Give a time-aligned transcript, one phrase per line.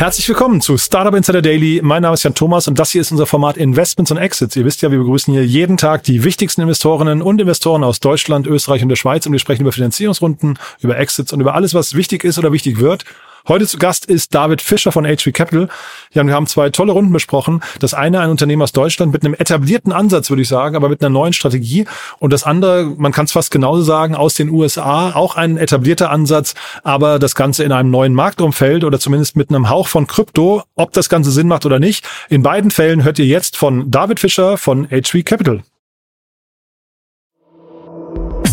[0.00, 1.80] Herzlich willkommen zu Startup Insider Daily.
[1.84, 4.56] Mein Name ist Jan Thomas und das hier ist unser Format Investments und Exits.
[4.56, 8.46] Ihr wisst ja, wir begrüßen hier jeden Tag die wichtigsten Investorinnen und Investoren aus Deutschland,
[8.46, 11.92] Österreich und der Schweiz und wir sprechen über Finanzierungsrunden, über Exits und über alles, was
[11.92, 13.04] wichtig ist oder wichtig wird.
[13.50, 15.68] Heute zu Gast ist David Fischer von HV Capital.
[16.12, 17.62] Ja, wir haben zwei tolle Runden besprochen.
[17.80, 21.02] Das eine ein Unternehmen aus Deutschland mit einem etablierten Ansatz, würde ich sagen, aber mit
[21.02, 21.84] einer neuen Strategie.
[22.20, 26.10] Und das andere, man kann es fast genauso sagen, aus den USA, auch ein etablierter
[26.10, 30.62] Ansatz, aber das Ganze in einem neuen Marktumfeld oder zumindest mit einem Hauch von Krypto,
[30.76, 32.06] ob das Ganze Sinn macht oder nicht.
[32.28, 35.64] In beiden Fällen hört ihr jetzt von David Fischer von HV Capital.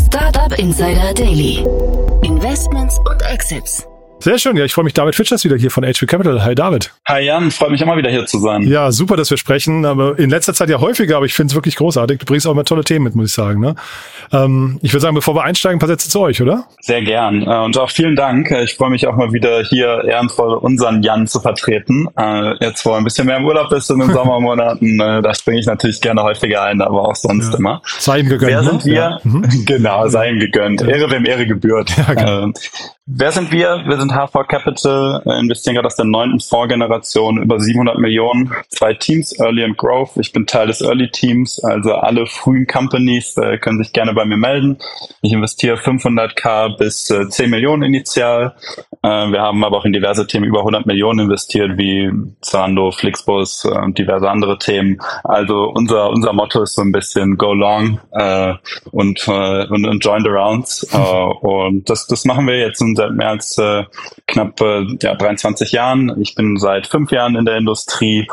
[0.08, 1.64] Startup Insider Daily.
[2.24, 3.87] Investments und Exits.
[4.20, 4.58] Sehr schön.
[4.58, 4.94] Ja, ich freue mich.
[4.94, 6.44] David Fitchers wieder hier von HV Capital.
[6.44, 6.92] Hi, David.
[7.08, 7.52] Hi, Jan.
[7.52, 8.64] Freut mich immer wieder hier zu sein.
[8.64, 9.86] Ja, super, dass wir sprechen.
[9.86, 12.20] Aber in letzter Zeit ja häufiger, aber ich finde es wirklich großartig.
[12.20, 13.62] Du bringst auch immer tolle Themen mit, muss ich sagen.
[13.62, 13.76] Ne?
[14.34, 16.66] Ähm, ich würde sagen, bevor wir einsteigen, ein paar Sätze zu euch, oder?
[16.82, 17.44] Sehr gern.
[17.44, 18.50] Äh, und auch vielen Dank.
[18.52, 22.08] Ich freue mich auch mal wieder hier ehrenvoll unseren Jan zu vertreten.
[22.18, 25.60] Äh, jetzt, wo ein bisschen mehr im Urlaub ist in den Sommermonaten, äh, da springe
[25.60, 27.60] ich natürlich gerne häufiger ein, aber auch sonst ja.
[27.60, 27.82] immer.
[28.00, 28.52] Sei ihm gegönnt.
[28.52, 28.92] Wer sind ne?
[28.92, 28.94] wir?
[28.94, 29.20] Ja.
[29.24, 29.44] Mhm.
[29.68, 30.82] Genau, sei ihm gegönnt.
[30.82, 30.88] Ja.
[30.88, 31.96] Ehre, wem Ehre gebührt.
[31.98, 32.44] Ja, genau.
[32.44, 32.54] Ähm,
[33.10, 33.84] Wer sind wir?
[33.88, 38.96] Wir sind HV Capital, äh, investieren gerade aus der neunten Fondsgeneration über 700 Millionen, zwei
[38.96, 40.18] Teams, Early and Growth.
[40.18, 44.26] Ich bin Teil des Early Teams, also alle frühen Companies äh, können sich gerne bei
[44.26, 44.80] mir melden.
[45.22, 48.58] Ich investiere 500k bis äh, 10 Millionen initial.
[49.02, 53.64] Äh, wir haben aber auch in diverse Themen über 100 Millionen investiert, wie Zalando, Flixbus
[53.64, 55.00] äh, und diverse andere Themen.
[55.24, 58.56] Also unser unser Motto ist so ein bisschen Go Long äh,
[58.92, 60.86] und, und und Join the Rounds.
[61.42, 63.86] Und das das machen wir jetzt seit mehr als äh,
[64.28, 66.22] knapp äh, ja, 23 Jahren.
[66.22, 68.28] Ich bin seit fünf Jahren in der Industrie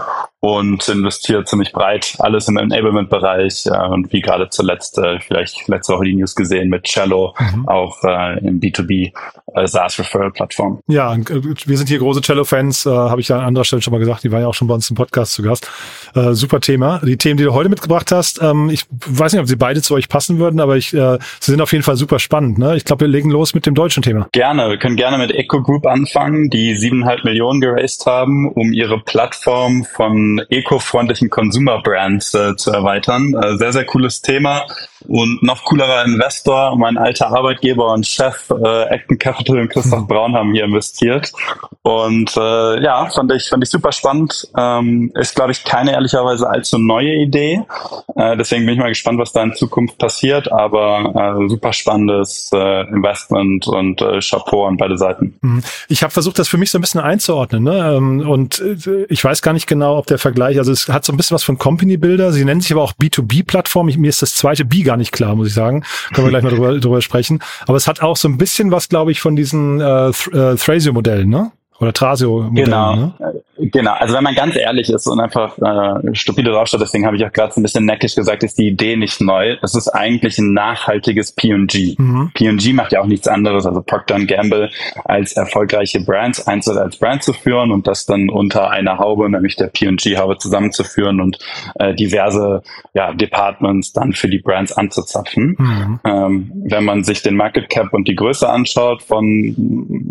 [0.44, 5.94] und investiere ziemlich breit alles im Enablement-Bereich äh, und wie gerade zuletzt, äh, vielleicht letzte
[5.94, 7.68] Woche die News gesehen mit Cello, Mhm.
[7.68, 9.12] auch äh, im B2B
[9.54, 10.80] äh, SaaS-Referral-Plattform.
[10.86, 13.82] Ja, und, äh, wir sind hier große Cello-Fans, äh, habe ich ja an anderer Stelle
[13.82, 14.24] schon mal gesagt.
[14.24, 15.68] Die war ja auch schon bei uns im Podcast zu Gast.
[16.14, 17.00] Äh, super Thema.
[17.04, 19.94] Die Themen, die du heute mitgebracht hast, ähm, ich weiß nicht, ob sie beide zu
[19.94, 22.58] euch passen würden, aber ich, äh, sie sind auf jeden Fall super spannend.
[22.58, 22.76] Ne?
[22.76, 24.28] Ich glaube, wir legen los mit dem deutschen Thema.
[24.32, 29.00] Gerne, wir können gerne mit Eco Group anfangen, die siebeneinhalb Millionen geraced haben, um ihre
[29.00, 33.34] Plattform von eco-freundlichen Consumer Brands äh, zu erweitern.
[33.34, 34.66] Äh, sehr, sehr cooles Thema
[35.06, 40.34] und noch coolerer Investor, mein alter Arbeitgeber und Chef äh, Acton Capital und Christoph Braun
[40.34, 41.32] haben hier investiert
[41.82, 44.48] und äh, ja, fand ich fand ich super spannend.
[44.56, 47.62] Ähm, ist glaube ich keine ehrlicherweise allzu neue Idee,
[48.16, 52.50] äh, deswegen bin ich mal gespannt, was da in Zukunft passiert, aber äh, super spannendes
[52.54, 55.36] äh, Investment und äh, Chapeau an beide Seiten.
[55.42, 55.62] Mhm.
[55.88, 57.62] Ich habe versucht, das für mich so ein bisschen einzuordnen.
[57.62, 57.94] Ne?
[57.96, 61.12] Ähm, Und äh, ich weiß gar nicht genau, ob der Vergleich, also es hat so
[61.12, 62.32] ein bisschen was von Company Builder.
[62.32, 63.88] Sie nennen sich aber auch B2B-Plattform.
[63.88, 65.84] Ich- Mir ist das zweite B gar nicht klar, muss ich sagen.
[66.14, 67.40] Können wir gleich mal drüber, drüber sprechen.
[67.66, 70.56] Aber es hat auch so ein bisschen was, glaube ich, von diesen äh, Th äh,
[70.56, 71.52] Thrasio-Modellen, ne?
[71.78, 72.64] Oder Trasio-Modellen.
[72.64, 73.14] Genau, Ne?
[73.56, 73.92] Genau.
[73.92, 77.32] Also wenn man ganz ehrlich ist und einfach äh, stupide draufschaut, deswegen habe ich auch
[77.32, 79.56] gerade so ein bisschen neckisch gesagt, ist die Idee nicht neu.
[79.62, 81.94] Es ist eigentlich ein nachhaltiges P&G.
[81.98, 82.30] Mhm.
[82.34, 84.70] P&G macht ja auch nichts anderes, also Procter Gamble
[85.04, 89.56] als erfolgreiche Brands einzeln als Brand zu führen und das dann unter einer Haube, nämlich
[89.56, 91.38] der P&G-Haube zusammenzuführen und
[91.76, 92.62] äh, diverse
[92.94, 95.56] ja, Departments dann für die Brands anzuzapfen.
[95.58, 96.00] Mhm.
[96.04, 99.24] Ähm, wenn man sich den Market Cap und die Größe anschaut von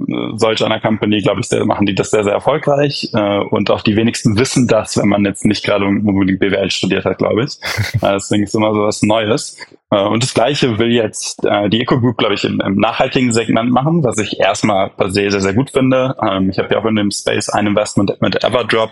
[0.08, 3.10] äh, solch einer Company, glaube ich, sehr- machen die das sehr, sehr erfolgreich.
[3.14, 7.05] Äh, und auch die wenigsten wissen das, wenn man jetzt nicht gerade unbedingt BWL studiert
[7.05, 7.57] hat, glaube ich.
[8.01, 9.57] Äh, deswegen ist immer so was Neues.
[9.91, 13.33] Äh, und das Gleiche will jetzt äh, die Eco Group, glaube ich, im, im nachhaltigen
[13.33, 16.16] Segment machen, was ich erstmal per se sehr, sehr gut finde.
[16.21, 18.91] Ähm, ich habe ja auch in dem Space ein Investment mit Everdrop,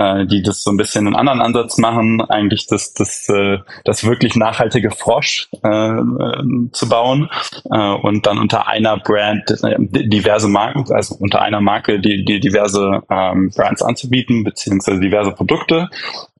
[0.00, 4.04] äh, die das so ein bisschen einen anderen Ansatz machen, eigentlich das, das, äh, das
[4.04, 7.28] wirklich nachhaltige Frosch äh, äh, zu bauen
[7.70, 12.40] äh, und dann unter einer Brand äh, diverse Marken, also unter einer Marke die, die
[12.40, 15.90] diverse ähm, Brands anzubieten, beziehungsweise diverse Produkte.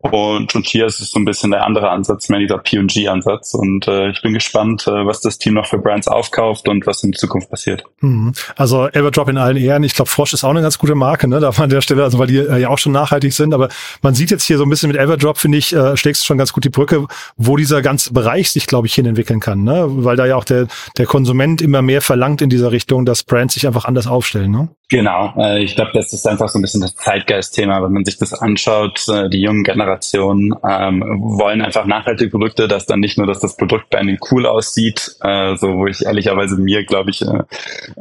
[0.02, 3.52] Und, und hier ist es so ein bisschen der andere Ansatz, mehr dieser P&G-Ansatz.
[3.52, 7.02] Und äh, ich bin gespannt, äh, was das Team noch für Brands aufkauft und was
[7.02, 7.84] in Zukunft passiert.
[8.00, 8.32] Mhm.
[8.56, 9.82] Also Everdrop in allen Ehren.
[9.82, 11.38] Ich glaube, Frosch ist auch eine ganz gute Marke, ne?
[11.38, 13.52] Darf man an der Stelle, also weil die äh, ja auch schon nachhaltig sind.
[13.52, 13.68] Aber
[14.00, 16.38] man sieht jetzt hier so ein bisschen mit Everdrop, finde ich, äh, schlägst du schon
[16.38, 17.06] ganz gut die Brücke,
[17.36, 19.84] wo dieser ganze Bereich sich, glaube ich, hin entwickeln kann, ne?
[19.86, 20.66] Weil da ja auch der,
[20.96, 24.70] der Konsument immer mehr verlangt in dieser Richtung, dass Brands sich einfach anders aufstellen, ne?
[24.90, 27.80] Genau, äh, ich glaube, das ist einfach so ein bisschen das Zeitgeist-Thema.
[27.80, 32.86] Wenn man sich das anschaut, äh, die jungen Generationen ähm, wollen einfach nachhaltige Produkte, dass
[32.86, 36.56] dann nicht nur, dass das Produkt bei ihnen cool aussieht, äh, so wo ich ehrlicherweise
[36.56, 37.42] mir, glaube ich, äh,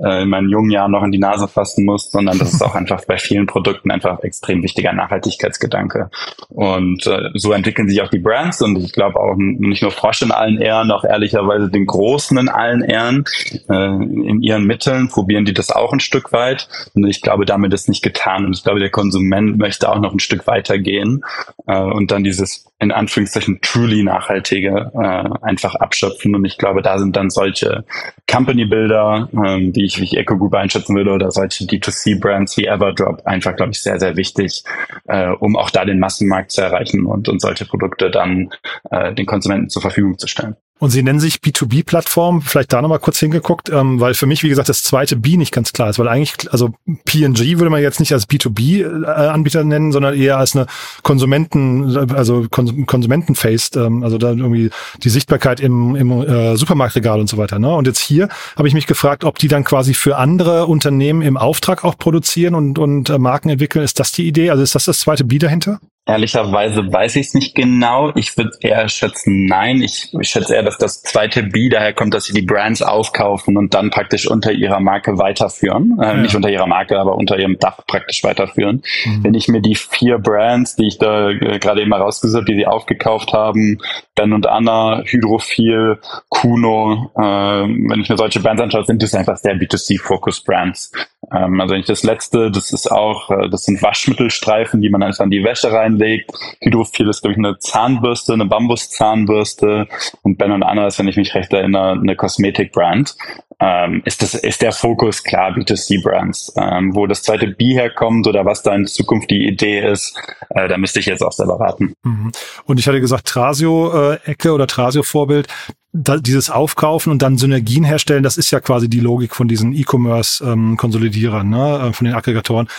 [0.04, 2.74] äh, in meinen jungen Jahren noch in die Nase fassen muss, sondern das ist auch
[2.74, 6.10] einfach bei vielen Produkten einfach extrem wichtiger Nachhaltigkeitsgedanke.
[6.50, 10.24] Und äh, so entwickeln sich auch die Brands und ich glaube auch nicht nur Frosch
[10.24, 13.26] in allen Ehren, auch ehrlicherweise den Großen in allen Ehren.
[13.70, 16.68] Äh, in ihren Mitteln probieren die das auch ein Stück weit.
[16.94, 18.46] Und ich glaube, damit ist nicht getan.
[18.46, 21.24] Und ich glaube, der Konsument möchte auch noch ein Stück weitergehen
[21.68, 26.34] äh, und dann dieses in Anführungszeichen truly nachhaltige äh, einfach abschöpfen.
[26.34, 27.84] Und ich glaube, da sind dann solche
[28.32, 33.22] Company-Builder, ähm, die ich wie ich Eco Group einschätzen würde, oder solche D2C-Brands wie Everdrop
[33.26, 34.64] einfach, glaube ich, sehr, sehr wichtig,
[35.08, 38.50] äh, um auch da den Massenmarkt zu erreichen und, und solche Produkte dann
[38.92, 40.56] äh, den Konsumenten zur Verfügung zu stellen.
[40.80, 42.42] Und sie nennen sich B2B-Plattform.
[42.42, 45.52] Vielleicht da nochmal kurz hingeguckt, ähm, weil für mich, wie gesagt, das zweite B nicht
[45.52, 46.74] ganz klar ist, weil eigentlich, also
[47.04, 50.68] P&G würde man jetzt nicht als B2B-Anbieter nennen, sondern eher als eine
[51.04, 54.70] Konsumenten, also Konsumenten-Faced, ähm, also da irgendwie
[55.04, 57.60] die Sichtbarkeit im, im äh, Supermarktregal und so weiter.
[57.60, 57.76] Ne?
[57.76, 61.36] Und jetzt hier habe ich mich gefragt, ob die dann quasi für andere Unternehmen im
[61.36, 63.84] Auftrag auch produzieren und, und äh, Marken entwickeln.
[63.84, 64.50] Ist das die Idee?
[64.50, 65.82] Also ist das das zweite B dahinter?
[66.10, 68.12] Ehrlicherweise weiß ich es nicht genau.
[68.16, 69.84] Ich würde eher schätzen, nein.
[69.84, 73.58] Ich, ich schätze eher, dass das zweite B daher kommt, dass sie die Brands aufkaufen
[73.58, 76.00] und dann praktisch unter ihrer Marke weiterführen.
[76.02, 76.14] Äh, ja.
[76.16, 78.82] Nicht unter ihrer Marke, aber unter ihrem Dach praktisch weiterführen.
[79.06, 79.24] Mhm.
[79.24, 82.66] Wenn ich mir die vier Brands, die ich da äh, gerade eben rausgesucht die sie
[82.66, 83.80] aufgekauft haben,
[84.16, 89.38] Ben und Anna, Hydrophil, Kuno, äh, wenn ich mir solche Brands anschaue, sind das einfach
[89.38, 90.92] sehr B2C-Focus-Brands.
[91.32, 95.04] Ähm, also wenn ich das letzte, das ist auch, äh, das sind Waschmittelstreifen, die man
[95.04, 96.32] einfach an die Wäsche reinlegt.
[96.62, 99.88] Hydrophil ist, glaube ich, eine Zahnbürste, eine Bambuszahnbürste.
[100.24, 103.16] Und Ben und Anna ist, wenn ich mich recht erinnere, eine Kosmetik-Brand.
[103.62, 106.54] Ähm, ist, das, ist der Fokus klar B2C-Brands.
[106.58, 110.18] Ähm, wo das zweite B herkommt oder was da in Zukunft die Idee ist,
[110.50, 111.94] äh, da müsste ich jetzt auch selber raten.
[112.04, 112.32] Mhm.
[112.66, 115.48] Und ich hatte gesagt, Trasio-Ecke äh, oder Trasio-Vorbild,
[115.92, 121.48] dieses Aufkaufen und dann Synergien herstellen, das ist ja quasi die Logik von diesen E-Commerce-Konsolidierern,
[121.48, 122.70] ähm, ne, äh, von den Aggregatoren.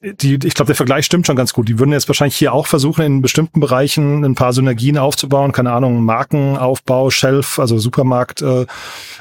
[0.00, 1.68] Die, ich glaube, der Vergleich stimmt schon ganz gut.
[1.68, 5.52] Die würden jetzt wahrscheinlich hier auch versuchen, in bestimmten Bereichen ein paar Synergien aufzubauen.
[5.52, 8.66] Keine Ahnung, Markenaufbau, Shelf, also Supermarktbeziehungen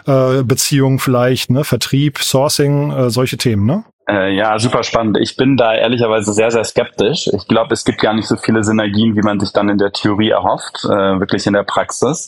[0.08, 3.84] äh, äh, Beziehungen vielleicht, ne, Vertrieb, Sourcing, äh, solche Themen, ne?
[4.10, 5.18] Äh, ja, super spannend.
[5.22, 7.30] Ich bin da ehrlicherweise sehr, sehr skeptisch.
[7.32, 9.94] Ich glaube, es gibt gar nicht so viele Synergien, wie man sich dann in der
[9.94, 12.28] Theorie erhofft, äh, wirklich in der Praxis.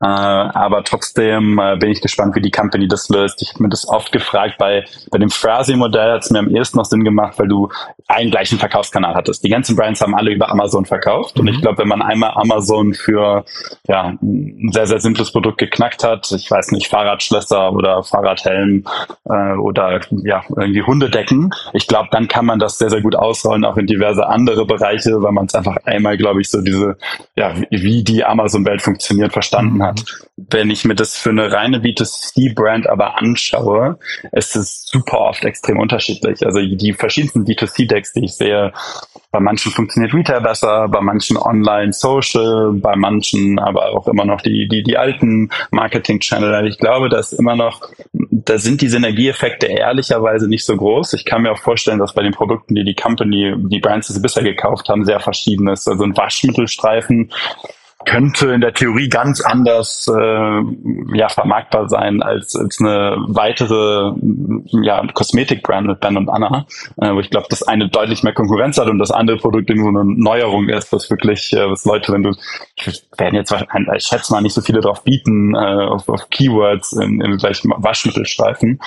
[0.00, 3.42] Äh, aber trotzdem äh, bin ich gespannt, wie die Company das löst.
[3.42, 6.78] Ich habe mir das oft gefragt, bei, bei dem Phrasing-Modell hat es mir am ehesten
[6.78, 7.70] noch Sinn gemacht, weil du
[8.06, 9.42] einen gleichen Verkaufskanal hattest.
[9.42, 11.36] Die ganzen Brands haben alle über Amazon verkauft.
[11.36, 11.40] Mhm.
[11.40, 11.62] Und ich mhm.
[11.62, 13.44] glaube, wenn man einmal Amazon für
[13.88, 18.84] ja, ein sehr, sehr simples Produkt geknackt hat, ich weiß nicht, Fahrradschlösser oder Fahrradhelm
[19.28, 21.50] äh, oder ja, irgendwie Hunde abdecken.
[21.72, 25.22] Ich glaube, dann kann man das sehr, sehr gut ausrollen, auch in diverse andere Bereiche,
[25.22, 26.96] weil man es einfach einmal, glaube ich, so diese,
[27.36, 30.04] ja, wie die Amazon-Welt funktioniert, verstanden hat.
[30.36, 33.98] Wenn ich mir das für eine reine B2C-Brand aber anschaue,
[34.32, 36.44] ist es super oft extrem unterschiedlich.
[36.44, 38.72] Also die verschiedensten B2C-Decks, die ich sehe,
[39.36, 44.40] bei manchen funktioniert Retail besser, bei manchen Online Social, bei manchen aber auch immer noch
[44.40, 46.66] die, die, die alten Marketing-Channel.
[46.66, 47.82] Ich glaube, dass immer noch,
[48.46, 51.12] da sind die Synergieeffekte ehrlicherweise nicht so groß.
[51.14, 54.44] Ich kann mir auch vorstellen, dass bei den Produkten, die die Company, die Brands, bisher
[54.44, 55.88] gekauft haben, sehr verschieden ist.
[55.88, 57.32] Also ein Waschmittelstreifen
[58.06, 60.62] könnte in der Theorie ganz anders äh,
[61.14, 64.12] ja, vermarktbar sein als, als eine weitere
[64.82, 66.66] ja, Kosmetikbrand mit Ben und Anna,
[66.96, 69.88] äh, wo ich glaube, dass eine deutlich mehr Konkurrenz hat und das andere Produkt nur
[69.88, 72.32] eine Neuerung ist, was wirklich, äh, was Leute, wenn du,
[73.18, 73.52] werden jetzt
[73.96, 77.62] ich schätze mal nicht so viele drauf bieten, äh, auf, auf Keywords in, in gleich
[77.64, 78.80] Waschmittelstreifen.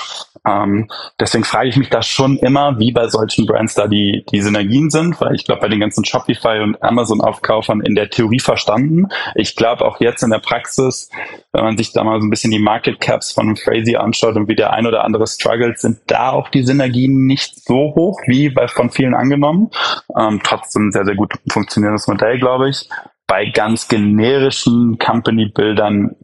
[0.48, 4.42] Ähm, deswegen frage ich mich da schon immer, wie bei solchen Brands da die, die
[4.42, 9.09] Synergien sind, weil ich glaube, bei den ganzen Shopify und Amazon-Aufkaufern in der Theorie verstanden,
[9.36, 11.10] ich glaube auch jetzt in der Praxis,
[11.52, 14.48] wenn man sich da mal so ein bisschen die Market Caps von Crazy anschaut und
[14.48, 18.50] wie der ein oder andere struggles, sind da auch die Synergien nicht so hoch wie
[18.50, 19.70] bei von vielen angenommen.
[20.18, 22.90] Ähm, trotzdem sehr, sehr gut funktionierendes Modell, glaube ich.
[23.28, 26.16] Bei ganz generischen Company-Bildern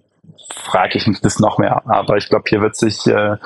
[0.53, 1.81] frage ich mich das noch mehr.
[1.85, 3.37] Aber ich glaube, hier wird sich äh,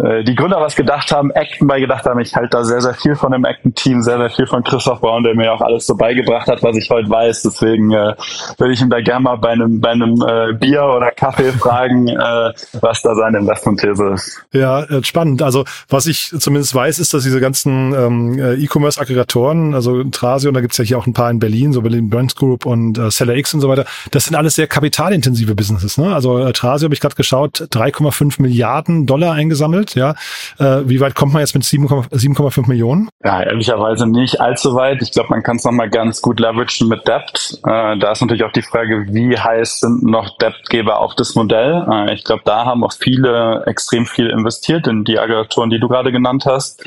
[0.02, 2.20] äh, die Gründer was gedacht haben, Acton bei gedacht haben.
[2.20, 5.22] Ich halte da sehr, sehr viel von dem Acton-Team, sehr, sehr viel von Christoph Braun,
[5.22, 7.42] der mir auch alles so beigebracht hat, was ich heute weiß.
[7.42, 8.14] Deswegen äh,
[8.58, 12.08] würde ich ihn da gerne mal bei einem, bei einem äh, Bier oder Kaffee fragen,
[12.08, 14.42] äh, was da seine Investment-These ist.
[14.52, 15.42] Ja, äh, spannend.
[15.42, 20.54] Also was ich zumindest weiß, ist, dass diese ganzen ähm, äh, E-Commerce-Aggregatoren, also Trasio, und
[20.54, 23.10] da gibt's ja hier auch ein paar in Berlin, so Berlin Brands Group und äh,
[23.10, 25.98] Seller X und so weiter, das sind alles sehr kapitalintensive Businesses.
[25.98, 26.14] Ne?
[26.14, 29.94] Also äh, Trasio habe ich gerade geschaut, 3,5 Milliarden Dollar eingesammelt.
[29.94, 30.14] Ja,
[30.58, 33.08] äh, wie weit kommt man jetzt mit 7,5 Millionen?
[33.24, 35.02] Ja, ehrlicherweise nicht allzu weit.
[35.02, 37.60] Ich glaube, man kann es nochmal ganz gut leveragen mit Debt.
[37.64, 41.86] Äh, da ist natürlich auch die Frage, wie heiß sind noch Debtgeber auf das Modell?
[41.90, 45.88] Äh, ich glaube, da haben auch viele extrem viel investiert in die Aggregatoren, die du
[45.88, 46.84] gerade genannt hast.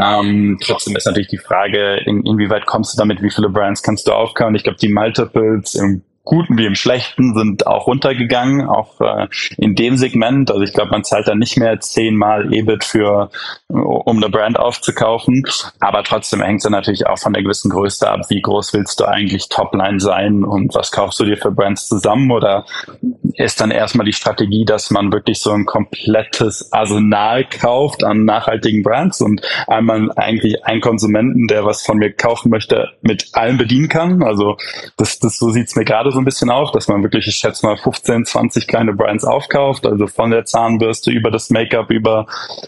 [0.00, 4.06] Ähm, trotzdem ist natürlich die Frage, in, inwieweit kommst du damit, wie viele Brands kannst
[4.08, 4.54] du aufkaufen?
[4.54, 9.28] Ich glaube, die Multiples im Guten wie im Schlechten sind auch runtergegangen, auch äh,
[9.58, 10.50] in dem Segment.
[10.50, 13.30] Also ich glaube, man zahlt da nicht mehr zehnmal EBIT für,
[13.68, 15.42] um eine Brand aufzukaufen.
[15.80, 18.20] Aber trotzdem hängt es ja natürlich auch von der gewissen Größe ab.
[18.30, 22.30] Wie groß willst du eigentlich Topline sein und was kaufst du dir für Brands zusammen?
[22.30, 22.64] Oder
[23.34, 28.82] ist dann erstmal die Strategie, dass man wirklich so ein komplettes Arsenal kauft an nachhaltigen
[28.82, 33.90] Brands und einmal eigentlich einen Konsumenten, der was von mir kaufen möchte, mit allem bedienen
[33.90, 34.22] kann?
[34.22, 34.56] Also
[34.96, 37.66] das, das so sieht's mir gerade so ein bisschen auf, dass man wirklich, ich schätze
[37.66, 42.26] mal, 15, 20 kleine Brands aufkauft, also von der Zahnbürste über das Make-up, über,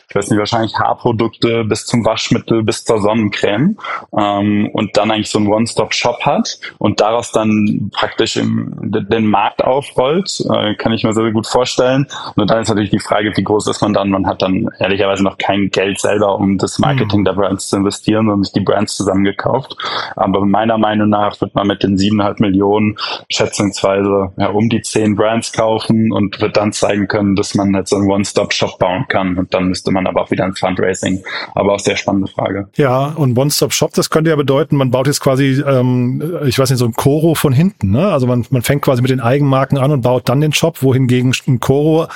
[0.09, 3.77] ich weiß nicht, wahrscheinlich Haarprodukte bis zum Waschmittel, bis zur Sonnencreme
[4.17, 9.65] ähm, und dann eigentlich so einen One-Stop-Shop hat und daraus dann praktisch im, den Markt
[9.65, 12.07] aufrollt, äh, kann ich mir sehr gut vorstellen.
[12.35, 14.11] Und dann ist natürlich die Frage, wie groß ist man dann?
[14.11, 17.25] Man hat dann ehrlicherweise noch kein Geld selber, um das Marketing mhm.
[17.25, 19.77] der Brands zu investieren und sich die Brands zusammengekauft.
[20.17, 22.97] Aber meiner Meinung nach wird man mit den siebeneinhalb Millionen
[23.37, 27.91] schätzungsweise ja, um die zehn Brands kaufen und wird dann zeigen können, dass man jetzt
[27.91, 29.39] so einen One-Stop-Shop bauen kann.
[29.39, 31.23] Und dann müsste man aber auch wieder ein Fundraising.
[31.55, 32.69] Aber auch sehr spannende Frage.
[32.77, 36.79] Ja, und One-Stop-Shop, das könnte ja bedeuten, man baut jetzt quasi, ähm, ich weiß nicht,
[36.79, 37.91] so ein Koro von hinten.
[37.91, 38.09] Ne?
[38.09, 41.35] Also man, man fängt quasi mit den Eigenmarken an und baut dann den Shop, wohingegen
[41.47, 42.07] ein Koro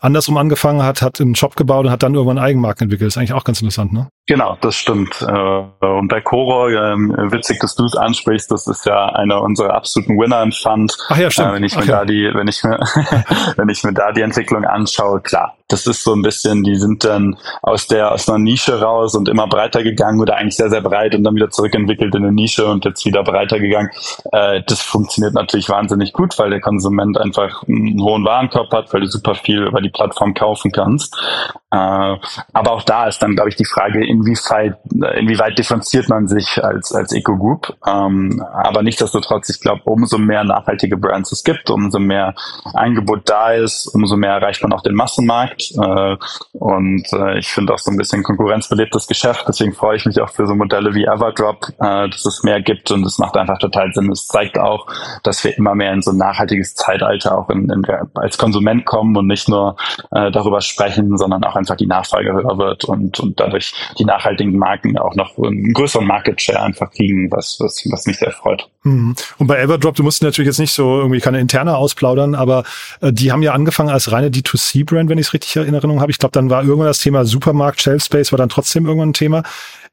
[0.00, 3.08] andersrum angefangen hat, hat einen Shop gebaut und hat dann irgendwann Eigenmarken entwickelt.
[3.08, 4.08] Das ist eigentlich auch ganz interessant, ne?
[4.26, 5.22] Genau, das stimmt.
[5.26, 9.74] Äh, und bei Koro, ähm, witzig, dass du es ansprichst, das ist ja einer unserer
[9.74, 10.96] absoluten Winner im Fund.
[11.08, 11.50] Ach ja, stimmt.
[11.50, 11.90] Äh, wenn ich mir okay.
[11.90, 12.78] da die, wenn ich mir,
[13.56, 17.04] wenn ich mir da die Entwicklung anschaue, klar, das ist so ein bisschen, die sind
[17.04, 20.80] dann aus der, aus einer Nische raus und immer breiter gegangen oder eigentlich sehr, sehr
[20.80, 23.90] breit und dann wieder zurückentwickelt in eine Nische und jetzt wieder breiter gegangen.
[24.32, 29.02] Äh, das funktioniert natürlich wahnsinnig gut, weil der Konsument einfach einen hohen Warenkorb hat, weil
[29.02, 31.14] du super viel über die Plattform kaufen kannst.
[31.70, 36.64] Äh, aber auch da ist dann, glaube ich, die Frage, inwieweit, inwieweit differenziert man sich
[36.64, 37.76] als, als Eco-Group.
[37.86, 42.34] Ähm, aber nichtsdestotrotz, ich glaube, umso mehr nachhaltige Brands es gibt, umso mehr
[42.72, 45.57] Angebot da ist, umso mehr erreicht man auch den Massenmarkt.
[45.76, 46.16] Äh,
[46.52, 49.44] und äh, ich finde auch so ein bisschen konkurrenzbelebtes Geschäft.
[49.48, 52.90] Deswegen freue ich mich auch für so Modelle wie Everdrop, äh, dass es mehr gibt
[52.90, 54.10] und es macht einfach total Sinn.
[54.10, 54.86] Es zeigt auch,
[55.22, 57.82] dass wir immer mehr in so ein nachhaltiges Zeitalter auch in, in
[58.14, 59.76] als Konsument kommen und nicht nur
[60.10, 64.98] darüber sprechen, sondern auch einfach die Nachfrage höher wird und, und dadurch die nachhaltigen Marken
[64.98, 68.68] auch noch einen größeren Market Share einfach kriegen, was, was, was mich sehr freut.
[68.84, 69.14] Mhm.
[69.38, 72.64] Und bei Everdrop, du musst natürlich jetzt nicht so irgendwie keine interne ausplaudern, aber
[73.02, 76.10] die haben ja angefangen als reine D2C-Brand, wenn ich es richtig in Erinnerung habe.
[76.10, 79.14] Ich glaube, dann war irgendwann das Thema Supermarkt, Shelf Space war dann trotzdem irgendwann ein
[79.14, 79.42] Thema.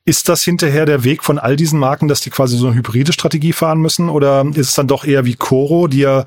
[0.06, 3.12] Ist das hinterher der Weg von all diesen Marken, dass die quasi so eine hybride
[3.12, 4.10] Strategie fahren müssen?
[4.10, 6.26] Oder ist es dann doch eher wie Coro, die ja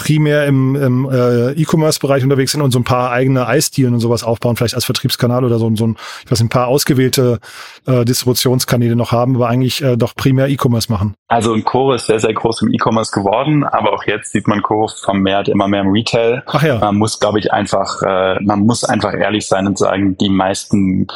[0.00, 4.24] primär im, im äh, E-Commerce-Bereich unterwegs sind und so ein paar eigene Eisdielen und sowas
[4.24, 7.38] aufbauen, vielleicht als Vertriebskanal oder so, so ein, ich weiß, ein paar ausgewählte
[7.86, 11.14] äh, Distributionskanäle noch haben, aber eigentlich äh, doch primär E-Commerce machen.
[11.28, 14.62] Also ein Core ist sehr, sehr groß im E-Commerce geworden, aber auch jetzt sieht man
[14.62, 16.42] Core vermehrt immer mehr im Retail.
[16.46, 16.78] Ach ja.
[16.78, 21.06] Man muss, glaube ich, einfach, äh, man muss einfach ehrlich sein und sagen, die meisten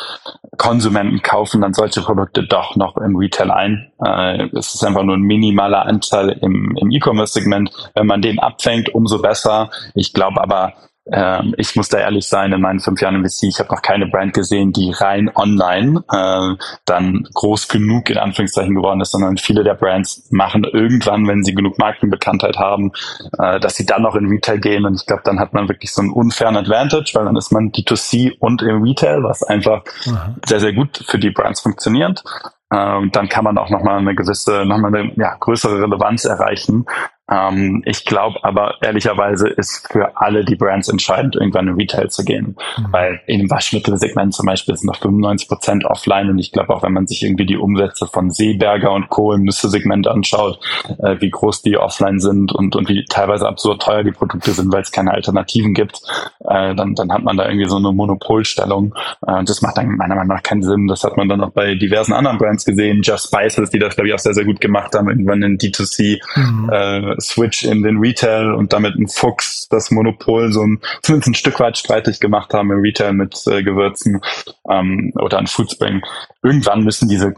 [0.57, 3.91] Konsumenten kaufen dann solche Produkte doch noch im Retail ein.
[4.05, 7.71] Äh, es ist einfach nur ein minimaler Anteil im, im E-Commerce-Segment.
[7.95, 9.71] Wenn man den abfängt, umso besser.
[9.95, 10.75] Ich glaube aber,
[11.13, 13.83] ähm, ich muss da ehrlich sein, in meinen fünf Jahren im VC, ich habe noch
[13.83, 19.37] keine Brand gesehen, die rein online äh, dann groß genug in Anführungszeichen geworden ist, sondern
[19.37, 22.93] viele der Brands machen irgendwann, wenn sie genug Markenbekanntheit haben,
[23.39, 24.87] äh, dass sie dann noch in Retail gehen.
[24.87, 27.71] Und ich glaube, dann hat man wirklich so einen unfairen Advantage, weil dann ist man
[27.71, 30.37] D2C und im Retail, was einfach mhm.
[30.47, 32.25] sehr, sehr gut für die Brands funktioniert.
[32.71, 36.87] Äh, und dann kann man auch nochmal eine gewisse, nochmal eine ja, größere Relevanz erreichen.
[37.31, 42.25] Ähm, ich glaube aber ehrlicherweise ist für alle die Brands entscheidend, irgendwann in Retail zu
[42.25, 42.57] gehen.
[42.77, 42.87] Mhm.
[42.91, 46.83] Weil in dem Waschmittelsegment zum Beispiel sind noch 95 Prozent offline und ich glaube auch,
[46.83, 49.33] wenn man sich irgendwie die Umsätze von Seeberger und Co.
[49.33, 50.59] im Nüsse-Segment anschaut,
[50.99, 54.73] äh, wie groß die offline sind und, und wie teilweise absurd teuer die Produkte sind,
[54.73, 56.01] weil es keine Alternativen gibt,
[56.41, 58.95] äh, dann, dann hat man da irgendwie so eine Monopolstellung.
[59.27, 60.89] Äh, und das macht dann meiner Meinung nach keinen Sinn.
[60.89, 63.01] Das hat man dann auch bei diversen anderen Brands gesehen.
[63.03, 66.21] Just Spices, die das, glaube ich, auch sehr, sehr gut gemacht haben, irgendwann in D2C.
[66.37, 66.71] Mhm.
[66.71, 71.35] Äh, Switch in den Retail und damit ein Fuchs das Monopol so ein, zumindest ein
[71.35, 74.21] Stück weit streitig gemacht haben im Retail mit äh, Gewürzen
[74.69, 76.03] ähm, oder ein Foodspring.
[76.43, 77.35] Irgendwann müssen diese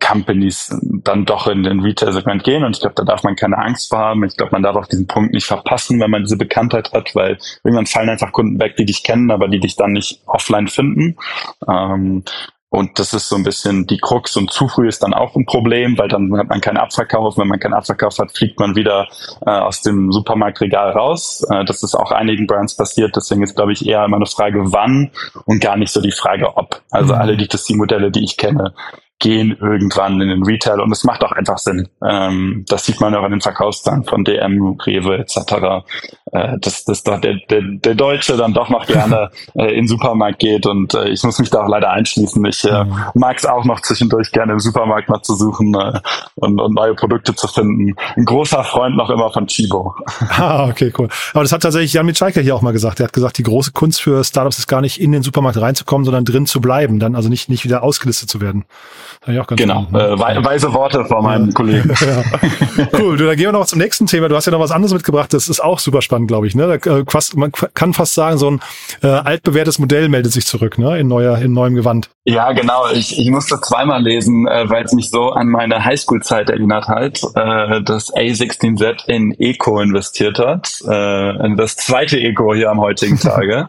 [0.00, 3.88] Companies dann doch in den Retail-Segment gehen und ich glaube, da darf man keine Angst
[3.88, 4.24] vor haben.
[4.24, 7.38] Ich glaube, man darf auch diesen Punkt nicht verpassen, wenn man diese Bekanntheit hat, weil
[7.64, 11.16] irgendwann fallen einfach Kunden weg, die dich kennen, aber die dich dann nicht offline finden.
[11.68, 12.24] Ähm,
[12.72, 15.44] und das ist so ein bisschen die Krux und zu früh ist dann auch ein
[15.44, 17.36] Problem, weil dann hat man keinen Abverkauf.
[17.36, 19.08] Wenn man keinen Abverkauf hat, fliegt man wieder
[19.44, 21.46] äh, aus dem Supermarktregal raus.
[21.50, 23.14] Äh, das ist auch einigen Brands passiert.
[23.14, 25.10] Deswegen ist, glaube ich, eher immer eine Frage, wann
[25.44, 26.80] und gar nicht so die Frage, ob.
[26.90, 27.20] Also mhm.
[27.20, 28.72] alle D2C-Modelle, die ich kenne,
[29.22, 31.88] gehen irgendwann in den Retail und es macht auch einfach Sinn.
[32.04, 35.84] Ähm, das sieht man auch an den Verkaufszahlen von DM, Rewe etc.
[36.32, 39.86] Äh, dass, dass doch der, der, der Deutsche dann doch noch gerne äh, in den
[39.86, 42.44] Supermarkt geht und äh, ich muss mich da auch leider einschließen.
[42.46, 42.96] Ich äh, mhm.
[43.14, 46.00] mag es auch noch zwischendurch gerne im Supermarkt mal zu suchen äh,
[46.34, 47.94] und, und neue Produkte zu finden.
[48.16, 49.94] Ein großer Freund noch immer von Chibo.
[50.42, 51.08] Ah, okay, cool.
[51.34, 53.00] Aber das hat tatsächlich Jan Mitschaiker hier auch mal gesagt.
[53.00, 56.04] Er hat gesagt, die große Kunst für Startups ist gar nicht in den Supermarkt reinzukommen,
[56.04, 58.64] sondern drin zu bleiben, dann also nicht, nicht wieder ausgelistet zu werden.
[59.26, 60.40] Ja genau, spannend, ne?
[60.40, 61.52] äh, weise Worte von meinem ja.
[61.52, 61.88] Kollegen.
[62.00, 62.88] ja.
[62.98, 64.28] Cool, du, dann gehen wir noch zum nächsten Thema.
[64.28, 66.54] Du hast ja noch was anderes mitgebracht, das ist auch super spannend, glaube ich.
[66.54, 66.78] Ne?
[66.78, 68.60] Da, äh, fast, man kann fast sagen, so ein
[69.02, 70.98] äh, altbewährtes Modell meldet sich zurück, ne?
[70.98, 72.10] in, neuer, in neuem Gewand.
[72.24, 72.88] Ja, genau.
[72.92, 77.20] Ich, ich musste zweimal lesen, äh, weil es mich so an meine Highschool-Zeit erinnert hat,
[77.34, 80.80] äh, dass A16Z in Eco investiert hat.
[80.86, 83.68] Äh, das zweite Eco hier am heutigen Tage.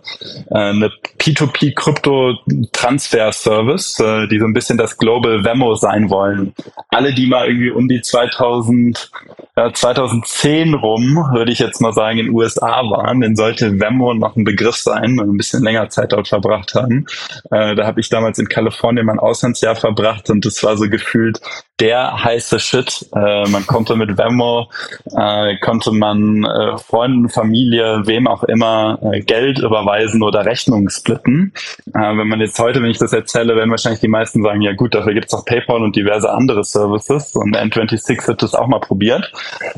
[0.52, 6.54] äh, eine P2P-Krypto-Transfer-Service, äh, die so ein bisschen das Global Vemo sein wollen.
[6.90, 9.12] Alle, die mal irgendwie um die 2000,
[9.56, 14.14] äh, 2010 rum, würde ich jetzt mal sagen, in den USA waren, dann sollte Vemo
[14.14, 17.06] noch ein Begriff sein, und ein bisschen länger Zeit dort verbracht haben.
[17.52, 21.40] Äh, da habe ich damals in Kalifornien mein Auslandsjahr verbracht und das war so gefühlt
[21.80, 23.08] der heiße Shit.
[23.16, 24.70] Äh, man konnte mit Venmo,
[25.18, 31.52] äh, konnte man äh, Freunden, Familie, wem auch immer äh, Geld überweisen oder Rechnungen splitten.
[31.88, 34.74] Äh, wenn man jetzt heute, wenn ich das erzähle, werden wahrscheinlich die meisten sagen, ja
[34.74, 38.68] gut, dafür gibt es auch PayPal und diverse andere Services und N26 hat das auch
[38.68, 39.32] mal probiert.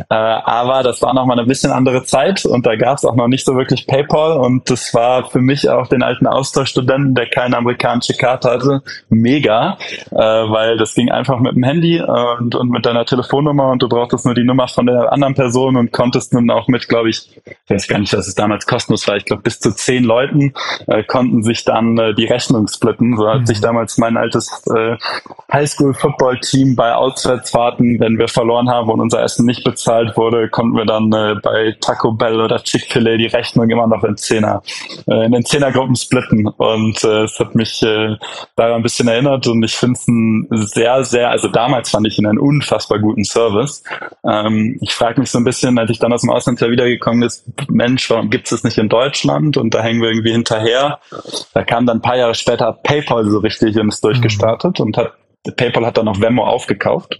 [0.09, 3.15] Äh, aber das war noch mal eine bisschen andere Zeit und da gab es auch
[3.15, 7.29] noch nicht so wirklich PayPal und das war für mich auch den alten Austauschstudenten, der
[7.29, 9.77] keine amerikanische Karte hatte, mega,
[10.11, 13.81] weil das ging einfach mit dem Handy Handy äh, und, und mit deiner Telefonnummer und
[13.81, 17.09] du brauchtest nur die Nummer von der anderen Person und konntest nun auch mit, glaube
[17.09, 20.03] ich, ich weiß gar nicht, dass es damals kostenlos war, ich glaube bis zu zehn
[20.03, 20.53] Leuten
[20.87, 23.17] äh, konnten sich dann äh, die Rechnung splitten.
[23.17, 23.45] So hat mhm.
[23.45, 24.97] sich damals mein altes äh,
[25.51, 30.85] Highschool-Football-Team bei Auswärtsfahrten, wenn wir verloren haben und unser Essen nicht bezahlt wurde, konnten wir
[30.85, 34.61] dann äh, bei Taco Bell oder Chick-fil-A die Rechnung immer noch in Zehner,
[35.07, 36.47] äh, in den Zehnergruppen splitten.
[36.47, 38.15] Und äh, es hat mich äh,
[38.55, 42.07] daran ein bisschen erinnert und ich finde es ein sehr, sehr, also damals damals fand
[42.07, 43.83] ich ihn einen unfassbar guten Service.
[44.23, 47.45] Ähm, ich frage mich so ein bisschen, als ich dann aus dem Ausland wiedergekommen ist,
[47.69, 49.57] Mensch, warum gibt es das nicht in Deutschland?
[49.57, 50.99] Und da hängen wir irgendwie hinterher.
[51.53, 54.85] Da kam dann ein paar Jahre später PayPal so richtig und ist durchgestartet mhm.
[54.85, 55.13] und hat
[55.55, 57.19] PayPal hat dann noch Venmo aufgekauft.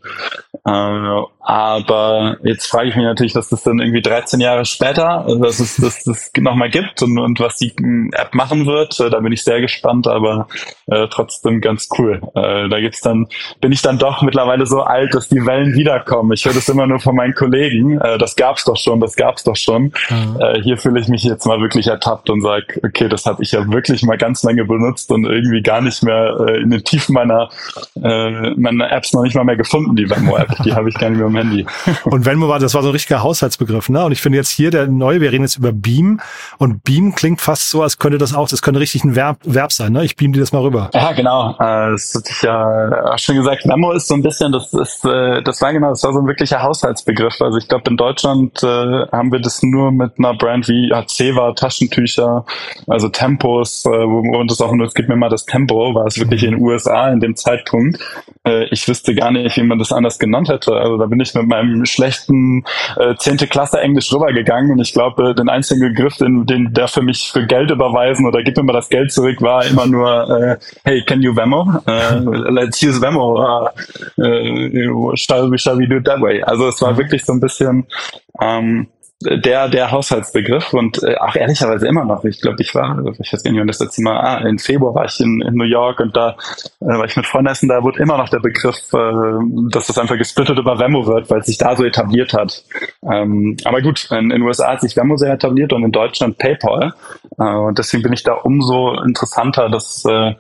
[0.65, 5.39] Äh, aber jetzt frage ich mich natürlich, dass das dann irgendwie 13 Jahre später, äh,
[5.39, 7.73] dass es das, das nochmal gibt und, und was die
[8.13, 8.99] App machen wird.
[8.99, 10.47] Äh, da bin ich sehr gespannt, aber
[10.88, 12.21] äh, trotzdem ganz cool.
[12.33, 13.27] Äh, da gibt's dann,
[13.61, 16.31] bin ich dann doch mittlerweile so alt, dass die Wellen wiederkommen.
[16.33, 17.99] Ich höre das immer nur von meinen Kollegen.
[18.01, 19.93] Äh, das gab's doch schon, das gab's doch schon.
[20.09, 20.39] Mhm.
[20.39, 23.51] Äh, hier fühle ich mich jetzt mal wirklich ertappt und sage, okay, das habe ich
[23.51, 27.13] ja wirklich mal ganz lange benutzt und irgendwie gar nicht mehr äh, in den Tiefen
[27.13, 27.49] meiner,
[28.01, 28.14] äh,
[28.56, 30.63] meiner Apps noch nicht mal mehr gefunden, die Venmo-App.
[30.63, 31.65] Die habe ich gar nicht mehr am Handy.
[32.04, 34.06] Und Venmo war, das war so ein richtiger Haushaltsbegriff, ne?
[34.06, 36.19] Und ich finde jetzt hier der neue, wir reden jetzt über Beam
[36.58, 39.71] und Beam klingt fast so, als könnte das auch, das könnte richtig ein Verb, Verb
[39.71, 40.06] sein, ne?
[40.06, 40.89] Ich beam dir das mal rüber.
[40.93, 41.51] Ja, genau.
[41.51, 43.65] Äh, das hatte ich ja auch schon gesagt.
[43.65, 46.28] Venmo ist so ein bisschen, das ist, äh, das war genau, das war so ein
[46.28, 47.41] wirklicher Haushaltsbegriff.
[47.41, 51.54] Also ich glaube, in Deutschland äh, haben wir das nur mit einer Brand wie Aceva,
[51.54, 52.45] Taschentücher,
[52.88, 56.06] also Tempos, äh, wo, wo das auch nur, es gibt mir mal das Tempo, war
[56.06, 57.99] es wirklich in den USA in dem Zeitpunkt.
[58.45, 60.73] Äh, ich wüsste gar nicht, wie man das anders genannt hätte.
[60.73, 62.63] Also da bin ich mit meinem schlechten
[62.97, 63.37] äh, 10.
[63.49, 67.45] Klasse Englisch rübergegangen und ich glaube, den einzigen Begriff, den, den der für mich für
[67.45, 71.21] Geld überweisen oder gib mir mal das Geld zurück, war immer nur äh, Hey, can
[71.21, 71.63] you Venmo?
[71.87, 73.39] Uh, let's use Venmo.
[73.39, 73.69] Uh,
[74.21, 76.41] uh, shall, we, shall we do it that way?
[76.43, 76.97] Also es war mhm.
[76.97, 77.85] wirklich so ein bisschen
[78.41, 78.87] ähm,
[79.25, 82.23] der, der Haushaltsbegriff und äh, auch ehrlicherweise immer noch.
[82.23, 84.95] Ich glaube, ich war, ich weiß gar nicht, wann das letzte Mal, ah, in Februar
[84.95, 86.38] war ich in, in New York und da
[86.81, 89.97] äh, war ich mit Freunden essen, da wurde immer noch der Begriff, äh, dass das
[89.97, 92.63] einfach gesplittet über Venmo wird, weil es sich da so etabliert hat.
[93.03, 96.93] Ähm, aber gut, in, den USA hat sich Venmo sehr etabliert und in Deutschland PayPal.
[97.38, 100.35] Äh, und deswegen bin ich da umso interessanter, dass äh,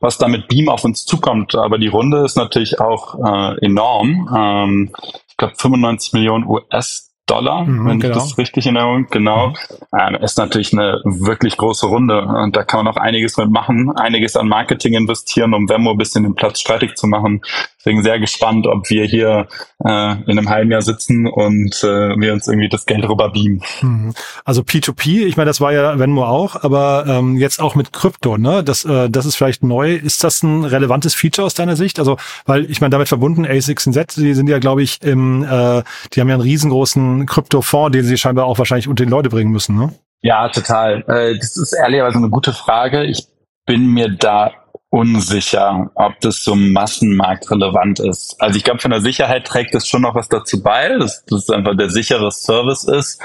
[0.00, 1.54] was da mit Beam auf uns zukommt.
[1.54, 4.28] Aber die Runde ist natürlich auch äh, enorm.
[4.36, 4.90] Ähm,
[5.28, 8.16] ich glaube 95 Millionen US Dollar, mhm, wenn genau.
[8.16, 9.48] ich das richtig in Erinnerung, genau.
[9.48, 9.54] Mhm.
[9.98, 13.92] Ähm, ist natürlich eine wirklich große Runde und da kann man auch einiges mit machen,
[13.96, 17.42] einiges an Marketing investieren, um Venmo ein bisschen den Platz streitig zu machen.
[17.88, 19.48] Deswegen sehr gespannt, ob wir hier
[19.82, 23.62] äh, in einem halben Jahr sitzen und äh, wir uns irgendwie das Geld rüber beamen.
[23.80, 24.12] Mhm.
[24.44, 28.36] Also P2P, ich meine, das war ja Venmo auch, aber ähm, jetzt auch mit Krypto,
[28.36, 28.62] ne?
[28.62, 29.94] Das, äh, das ist vielleicht neu.
[29.94, 31.98] Ist das ein relevantes Feature aus deiner Sicht?
[31.98, 36.20] Also, weil ich meine, damit verbunden, A6Z, die sind ja, glaube ich, im, äh, die
[36.20, 39.76] haben ja einen riesengroßen Kryptofonds, den sie scheinbar auch wahrscheinlich unter die Leute bringen müssen,
[39.76, 39.94] ne?
[40.20, 41.04] Ja, total.
[41.08, 43.04] Äh, das ist ehrlicherweise eine gute Frage.
[43.04, 43.28] Ich
[43.64, 44.50] bin mir da
[44.90, 48.36] unsicher, ob das so massenmarktrelevant ist.
[48.38, 51.50] Also ich glaube, von der Sicherheit trägt das schon noch was dazu bei, dass das
[51.50, 53.20] einfach der sichere Service ist.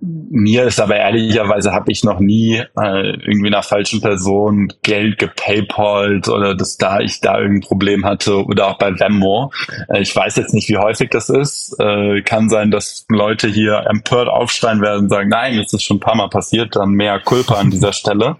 [0.00, 6.28] Mir ist aber ehrlicherweise habe ich noch nie äh, irgendwie einer falschen Person Geld gepaypalt
[6.28, 9.52] oder dass da ich da irgendein Problem hatte oder auch bei Venmo.
[9.88, 11.74] Äh, ich weiß jetzt nicht, wie häufig das ist.
[11.80, 15.96] Äh, kann sein, dass Leute hier empört aufschreien werden und sagen, nein, das ist schon
[15.96, 18.36] ein paar Mal passiert, dann mehr Culpa an dieser Stelle.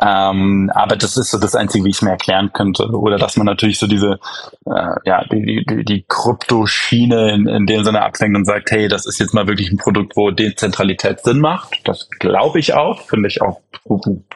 [0.00, 2.88] Ähm, aber das ist so das Einzige, wie ich es mir erklären könnte.
[2.90, 4.18] Oder dass man natürlich so diese,
[4.66, 9.06] äh, ja, die, die, die Kryptoschiene in, in dem Sinne abfängt und sagt, hey, das
[9.06, 11.80] ist jetzt mal wirklich ein Produkt, wo Dezentralität Sinn macht.
[11.84, 13.60] Das glaube ich auch, finde ich auch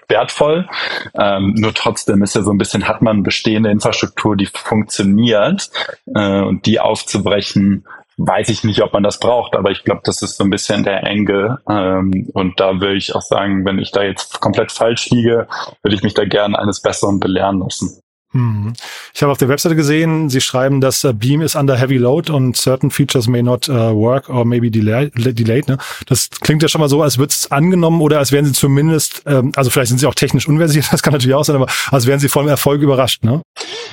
[0.09, 0.69] wertvoll.
[1.15, 5.71] Ähm, nur trotzdem ist ja so ein bisschen, hat man bestehende Infrastruktur, die funktioniert
[6.15, 7.85] äh, und die aufzubrechen,
[8.19, 10.83] weiß ich nicht, ob man das braucht, aber ich glaube, das ist so ein bisschen
[10.83, 11.59] der Engel.
[11.69, 15.47] Ähm, und da würde ich auch sagen, wenn ich da jetzt komplett falsch liege,
[15.83, 18.01] würde ich mich da gerne eines Besseren belehren lassen.
[18.33, 18.75] Mhm.
[19.15, 22.31] Ich habe auf der Webseite gesehen, Sie schreiben, dass uh, Beam is under heavy load
[22.31, 25.67] und certain features may not uh, work or maybe delay, delayed.
[25.69, 25.79] Ne?
[26.07, 29.23] Das klingt ja schon mal so, als würde es angenommen oder als wären Sie zumindest,
[29.25, 32.07] ähm, also vielleicht sind Sie auch technisch unversiert, das kann natürlich auch sein, aber als
[32.07, 33.25] wären Sie vom Erfolg überrascht.
[33.25, 33.41] Ne?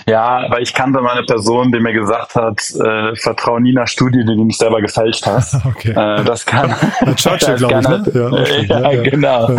[0.07, 3.87] Ja, aber ich kannte mal eine Person, die mir gesagt hat, äh, vertraue nie einer
[3.87, 5.55] Studie, die du nicht selber gefälscht hast.
[5.65, 5.91] Okay.
[5.91, 6.73] Äh, das kann,
[7.15, 8.65] Churchill, glaube ich, ne?
[8.69, 9.49] Ja, ja, ja, genau.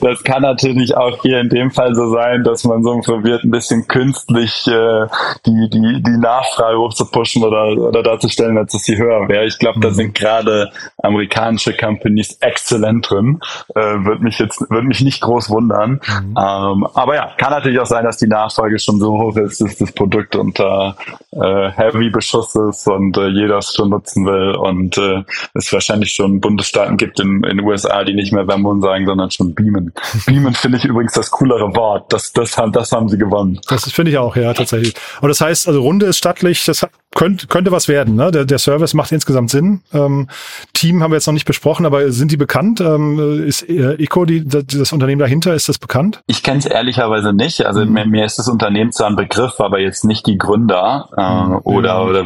[0.00, 3.50] Das kann natürlich auch hier in dem Fall so sein, dass man so verwirrt ein
[3.50, 5.06] bisschen künstlich äh,
[5.46, 9.46] die, die, die Nachfrage hochzupushen oder, oder darzustellen, als dass sie höher wäre.
[9.46, 9.82] Ich glaube, mhm.
[9.82, 10.70] da sind gerade
[11.02, 13.40] amerikanische Companies exzellent drin.
[13.74, 16.00] Äh, wird mich jetzt, wird mich nicht groß wundern.
[16.06, 16.36] Mhm.
[16.38, 19.76] Ähm, aber ja, kann natürlich auch sein, dass die Nachfrage schon so hoch ist, dass
[19.76, 20.96] das Produkt unter
[21.32, 25.22] äh, Heavy Beschuss ist und äh, jeder es schon nutzen will und äh,
[25.54, 29.54] es wahrscheinlich schon Bundesstaaten gibt in den USA, die nicht mehr Vermon sagen, sondern schon
[29.54, 29.92] Beamen.
[30.26, 32.12] Beamen finde ich übrigens das coolere Wort.
[32.12, 33.60] Das, das, haben, das haben sie gewonnen.
[33.68, 34.94] Das finde ich auch, ja, tatsächlich.
[35.18, 38.16] Aber das heißt, also Runde ist stattlich, das könnte, könnte was werden.
[38.16, 38.30] Ne?
[38.30, 39.82] Der, der Service macht insgesamt Sinn.
[39.92, 40.28] Ähm,
[40.72, 42.80] Team haben wir jetzt noch nicht besprochen, aber sind die bekannt?
[42.80, 46.22] Ähm, ist äh, Eco die, das Unternehmen dahinter, ist das bekannt?
[46.26, 47.64] Ich kenne es ehrlicherweise nicht.
[47.66, 47.92] Also mhm.
[47.92, 51.08] mir, mir ist das Unternehmen zwar ein Begriff, aber jetzt nicht die Gründer.
[51.16, 51.60] Äh, mhm.
[51.64, 52.24] oder, oder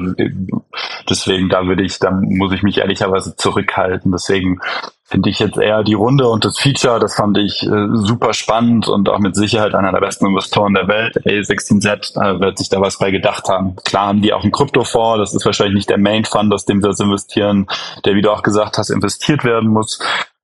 [1.09, 4.13] deswegen, da würde ich, da muss ich mich ehrlicherweise zurückhalten.
[4.13, 4.61] Deswegen
[5.09, 8.89] finde ich jetzt eher die Runde und das Feature, das fand ich äh, super spannend
[8.89, 11.17] und auch mit Sicherheit einer der besten Investoren der Welt.
[11.25, 13.77] A16Z äh, wird sich da was bei gedacht haben.
[13.85, 16.83] Klar haben die auch einen Kryptofonds, das ist wahrscheinlich nicht der Main Fund, aus dem
[16.83, 17.69] sie das investieren,
[18.05, 19.99] der, wie du auch gesagt hast, investiert werden muss.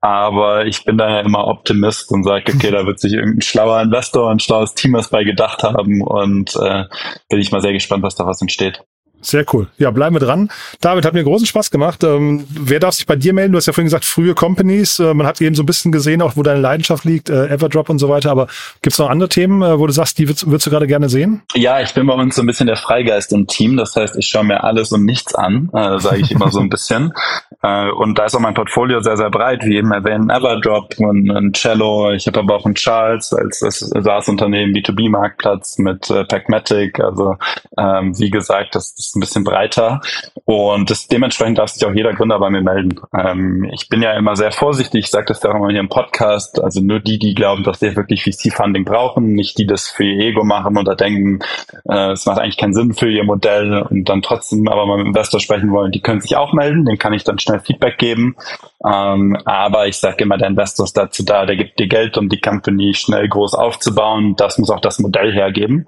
[0.05, 3.81] Aber ich bin da ja immer Optimist und sage, okay, da wird sich irgendein schlauer
[3.81, 6.85] Investor, ein schlaues Team was bei gedacht haben und äh,
[7.31, 8.85] bin ich mal sehr gespannt, was da was entsteht.
[9.25, 9.69] Sehr cool.
[9.79, 10.51] Ja, bleiben wir dran.
[10.83, 12.05] David, hat mir großen Spaß gemacht.
[12.05, 13.53] Ähm, wer darf sich bei dir melden?
[13.53, 14.99] Du hast ja vorhin gesagt, frühe Companies.
[14.99, 17.89] Äh, man hat eben so ein bisschen gesehen, auch wo deine Leidenschaft liegt, äh, Everdrop
[17.89, 18.31] und so weiter.
[18.31, 18.49] Aber
[18.83, 21.43] gibt's noch andere Themen, äh, wo du sagst, die würdest, würdest, du gerade gerne sehen?
[21.55, 23.79] Ja, ich bin bei uns so ein bisschen der Freigeist im Team.
[23.79, 26.69] Das heißt, ich schaue mir alles und nichts an, äh, sage ich immer so ein
[26.69, 27.13] bisschen.
[27.63, 31.31] Äh, und da ist auch mein Portfolio sehr, sehr breit, wie eben erwähnt, Everdrop und
[31.31, 32.13] ein Cello.
[32.13, 37.01] Ich habe aber auch einen Charles als, als SaaS-Unternehmen, B2B-Marktplatz mit äh, Pacmatic.
[37.01, 37.37] Also
[37.79, 40.01] ähm, wie gesagt, das ein bisschen breiter
[40.45, 43.01] und das, dementsprechend darf sich auch jeder Gründer bei mir melden.
[43.17, 45.89] Ähm, ich bin ja immer sehr vorsichtig, ich sage das ja auch immer hier im
[45.89, 50.05] Podcast, also nur die, die glauben, dass sie wirklich VC-Funding brauchen, nicht die das für
[50.05, 51.41] ihr Ego machen oder denken,
[51.89, 55.07] äh, es macht eigentlich keinen Sinn für ihr Modell und dann trotzdem aber mal mit
[55.07, 57.99] dem Investor sprechen wollen, die können sich auch melden, den kann ich dann schnell Feedback
[57.99, 58.37] geben.
[58.85, 62.29] Ähm, aber ich sage immer, der Investor ist dazu da, der gibt dir Geld, um
[62.29, 64.35] die Company schnell groß aufzubauen.
[64.37, 65.87] Das muss auch das Modell hergeben.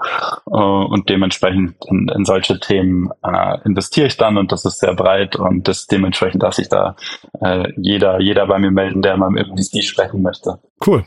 [0.50, 4.94] Äh, und dementsprechend in, in solche Themen äh, investiere ich dann und das ist sehr
[4.94, 6.96] breit und das dementsprechend darf sich da
[7.40, 10.58] äh, jeder, jeder bei mir melden, der mal mit VC sprechen möchte.
[10.86, 11.04] Cool.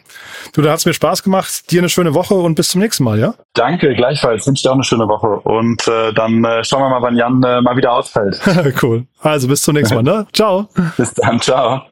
[0.53, 1.71] Du, da hat's mir Spaß gemacht.
[1.71, 3.35] Dir eine schöne Woche und bis zum nächsten Mal, ja?
[3.53, 4.47] Danke, gleichfalls.
[4.47, 5.27] Wünsche dir auch eine schöne Woche.
[5.27, 8.39] Und äh, dann äh, schauen wir mal, wann Jan äh, mal wieder ausfällt.
[8.81, 9.05] cool.
[9.19, 10.27] Also bis zum nächsten Mal, ne?
[10.33, 10.67] Ciao.
[10.97, 11.83] bis dann, ciao.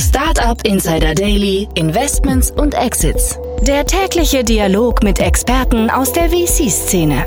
[0.00, 3.38] Startup Insider Daily, Investments und Exits.
[3.60, 7.26] Der tägliche Dialog mit Experten aus der VC-Szene.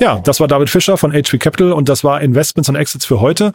[0.00, 3.20] Ja, das war David Fischer von HV Capital und das war Investments und Exits für
[3.20, 3.54] heute.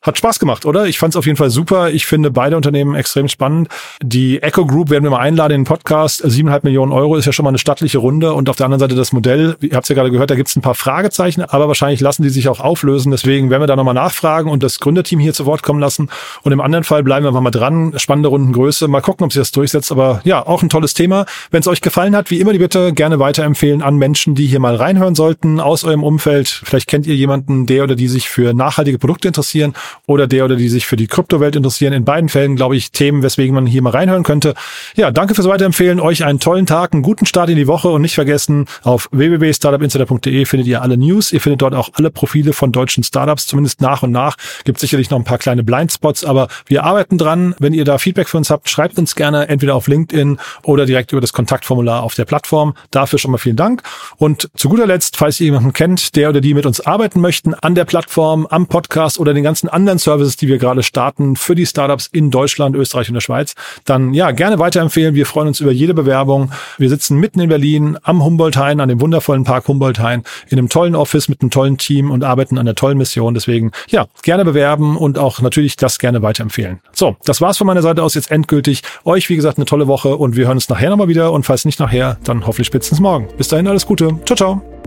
[0.00, 0.86] Hat Spaß gemacht, oder?
[0.86, 1.90] Ich fand es auf jeden Fall super.
[1.90, 3.68] Ich finde beide Unternehmen extrem spannend.
[4.00, 6.22] Die Echo Group werden wir mal einladen in den Podcast.
[6.24, 8.32] Siebeneinhalb Millionen Euro ist ja schon mal eine stattliche Runde.
[8.32, 10.50] Und auf der anderen Seite das Modell, ihr habt es ja gerade gehört, da gibt
[10.50, 13.10] es ein paar Fragezeichen, aber wahrscheinlich lassen die sich auch auflösen.
[13.10, 16.10] Deswegen werden wir da nochmal nachfragen und das Gründerteam hier zu Wort kommen lassen.
[16.42, 17.92] Und im anderen Fall bleiben wir einfach mal dran.
[17.96, 18.86] Spannende Rundengröße.
[18.86, 19.90] Mal gucken, ob sich das durchsetzt.
[19.90, 21.26] Aber ja, auch ein tolles Thema.
[21.50, 24.60] Wenn es euch gefallen hat, wie immer die Bitte gerne weiterempfehlen an Menschen, die hier
[24.60, 26.48] mal reinhören sollten aus eurem Umfeld.
[26.48, 29.74] Vielleicht kennt ihr jemanden, der oder die sich für nachhaltige Produkte interessieren
[30.06, 31.92] oder der oder die sich für die Kryptowelt interessieren.
[31.92, 34.54] In beiden Fällen, glaube ich, Themen, weswegen man hier mal reinhören könnte.
[34.94, 36.00] Ja, danke fürs Weiterempfehlen.
[36.00, 40.44] Euch einen tollen Tag, einen guten Start in die Woche und nicht vergessen, auf www.startupinsider.de
[40.44, 41.32] findet ihr alle News.
[41.32, 44.36] Ihr findet dort auch alle Profile von deutschen Startups, zumindest nach und nach.
[44.64, 47.54] Gibt sicherlich noch ein paar kleine Blindspots, aber wir arbeiten dran.
[47.58, 51.12] Wenn ihr da Feedback für uns habt, schreibt uns gerne entweder auf LinkedIn oder direkt
[51.12, 52.74] über das Kontaktformular auf der Plattform.
[52.90, 53.82] Dafür schon mal vielen Dank.
[54.16, 57.54] Und zu guter Letzt, falls ihr jemanden kennt, der oder die mit uns arbeiten möchten,
[57.54, 61.54] an der Plattform, am Podcast oder den ganzen anderen Services, die wir gerade starten für
[61.54, 65.14] die Startups in Deutschland, Österreich und der Schweiz, dann ja, gerne weiterempfehlen.
[65.14, 66.52] Wir freuen uns über jede Bewerbung.
[66.78, 70.94] Wir sitzen mitten in Berlin am Humboldt-Hain, an dem wundervollen Park Humboldt-Hain, in einem tollen
[70.94, 73.34] Office mit einem tollen Team und arbeiten an einer tollen Mission.
[73.34, 76.80] Deswegen, ja, gerne bewerben und auch natürlich das gerne weiterempfehlen.
[76.92, 78.82] So, das war's von meiner Seite aus jetzt endgültig.
[79.04, 81.64] Euch, wie gesagt, eine tolle Woche und wir hören uns nachher nochmal wieder und falls
[81.64, 83.28] nicht nachher, dann hoffentlich spätestens morgen.
[83.36, 84.18] Bis dahin alles Gute.
[84.24, 84.77] Ciao, ciao.